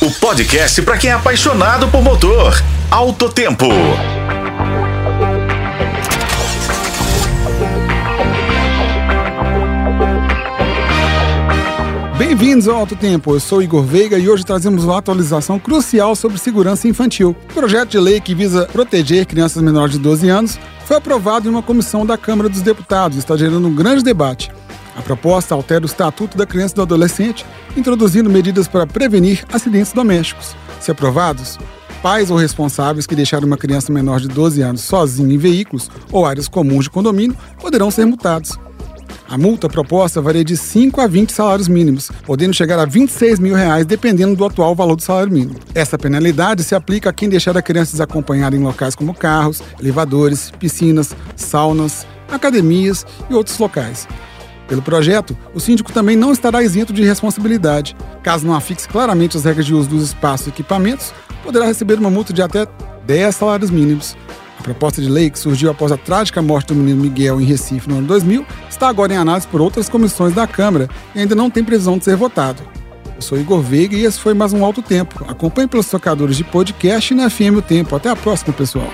o 0.00 0.10
podcast 0.12 0.80
para 0.82 0.96
quem 0.96 1.10
é 1.10 1.12
apaixonado 1.12 1.88
por 1.88 2.00
motor. 2.00 2.62
Alto 2.88 3.28
Tempo. 3.28 3.66
Bem-vindos 12.16 12.68
ao 12.68 12.76
Alto 12.76 12.94
Tempo, 12.94 13.34
eu 13.34 13.40
sou 13.40 13.60
Igor 13.60 13.82
Veiga 13.82 14.16
e 14.16 14.28
hoje 14.28 14.44
trazemos 14.44 14.84
uma 14.84 14.98
atualização 14.98 15.58
crucial 15.58 16.14
sobre 16.14 16.38
segurança 16.38 16.86
infantil. 16.86 17.34
O 17.50 17.54
projeto 17.54 17.90
de 17.90 17.98
lei 17.98 18.20
que 18.20 18.36
visa 18.36 18.66
proteger 18.66 19.26
crianças 19.26 19.60
menores 19.60 19.94
de 19.94 19.98
12 19.98 20.28
anos 20.28 20.60
foi 20.84 20.96
aprovado 20.96 21.48
em 21.48 21.50
uma 21.50 21.62
comissão 21.62 22.06
da 22.06 22.16
Câmara 22.16 22.48
dos 22.48 22.62
Deputados 22.62 23.16
e 23.16 23.20
está 23.20 23.36
gerando 23.36 23.66
um 23.66 23.74
grande 23.74 24.04
debate. 24.04 24.52
A 24.98 25.02
proposta 25.02 25.54
altera 25.54 25.84
o 25.84 25.86
Estatuto 25.86 26.36
da 26.36 26.44
Criança 26.44 26.74
e 26.74 26.76
do 26.76 26.82
Adolescente, 26.82 27.46
introduzindo 27.76 28.28
medidas 28.28 28.66
para 28.66 28.84
prevenir 28.84 29.44
acidentes 29.52 29.92
domésticos. 29.92 30.56
Se 30.80 30.90
aprovados, 30.90 31.56
pais 32.02 32.32
ou 32.32 32.36
responsáveis 32.36 33.06
que 33.06 33.14
deixaram 33.14 33.46
uma 33.46 33.56
criança 33.56 33.92
menor 33.92 34.18
de 34.18 34.26
12 34.26 34.60
anos 34.60 34.80
sozinha 34.80 35.32
em 35.32 35.38
veículos 35.38 35.88
ou 36.10 36.26
áreas 36.26 36.48
comuns 36.48 36.86
de 36.86 36.90
condomínio 36.90 37.36
poderão 37.60 37.92
ser 37.92 38.06
multados. 38.06 38.58
A 39.28 39.38
multa 39.38 39.68
proposta 39.68 40.20
varia 40.20 40.44
de 40.44 40.56
5 40.56 41.00
a 41.00 41.06
20 41.06 41.32
salários 41.32 41.68
mínimos, 41.68 42.10
podendo 42.26 42.54
chegar 42.54 42.80
a 42.80 42.84
26 42.84 43.38
mil 43.38 43.54
reais, 43.54 43.86
dependendo 43.86 44.34
do 44.34 44.44
atual 44.44 44.74
valor 44.74 44.96
do 44.96 45.02
salário 45.02 45.32
mínimo. 45.32 45.60
Essa 45.76 45.96
penalidade 45.96 46.64
se 46.64 46.74
aplica 46.74 47.10
a 47.10 47.12
quem 47.12 47.28
deixar 47.28 47.56
a 47.56 47.62
criança 47.62 47.92
desacompanhada 47.92 48.56
em 48.56 48.64
locais 48.64 48.96
como 48.96 49.14
carros, 49.14 49.62
elevadores, 49.78 50.50
piscinas, 50.58 51.14
saunas, 51.36 52.04
academias 52.28 53.06
e 53.30 53.34
outros 53.34 53.58
locais. 53.58 54.08
Pelo 54.68 54.82
projeto, 54.82 55.36
o 55.54 55.58
síndico 55.58 55.90
também 55.90 56.14
não 56.14 56.30
estará 56.30 56.62
isento 56.62 56.92
de 56.92 57.02
responsabilidade. 57.02 57.96
Caso 58.22 58.46
não 58.46 58.54
afixe 58.54 58.86
claramente 58.86 59.36
as 59.36 59.44
regras 59.44 59.64
de 59.64 59.74
uso 59.74 59.88
dos 59.88 60.04
espaços 60.04 60.46
e 60.46 60.50
equipamentos, 60.50 61.12
poderá 61.42 61.64
receber 61.64 61.98
uma 61.98 62.10
multa 62.10 62.32
de 62.34 62.42
até 62.42 62.66
10 63.06 63.34
salários 63.34 63.70
mínimos. 63.70 64.14
A 64.60 64.62
proposta 64.62 65.00
de 65.00 65.08
lei, 65.08 65.30
que 65.30 65.38
surgiu 65.38 65.70
após 65.70 65.90
a 65.90 65.96
trágica 65.96 66.42
morte 66.42 66.68
do 66.68 66.74
menino 66.74 67.00
Miguel 67.00 67.40
em 67.40 67.44
Recife 67.44 67.88
no 67.88 67.98
ano 67.98 68.06
2000, 68.06 68.44
está 68.68 68.88
agora 68.88 69.14
em 69.14 69.16
análise 69.16 69.46
por 69.46 69.62
outras 69.62 69.88
comissões 69.88 70.34
da 70.34 70.46
Câmara 70.46 70.88
e 71.14 71.20
ainda 71.20 71.34
não 71.34 71.48
tem 71.48 71.64
previsão 71.64 71.96
de 71.96 72.04
ser 72.04 72.16
votado. 72.16 72.62
Eu 73.16 73.22
sou 73.22 73.38
Igor 73.38 73.60
Veiga 73.60 73.96
e 73.96 74.04
esse 74.04 74.20
foi 74.20 74.34
mais 74.34 74.52
um 74.52 74.64
Alto 74.64 74.82
Tempo. 74.82 75.24
Acompanhe 75.26 75.66
pelos 75.66 75.88
tocadores 75.88 76.36
de 76.36 76.44
podcast 76.44 77.12
e 77.12 77.16
na 77.16 77.30
FM 77.30 77.56
O 77.56 77.62
Tempo. 77.62 77.96
Até 77.96 78.10
a 78.10 78.16
próxima, 78.16 78.52
pessoal. 78.52 78.88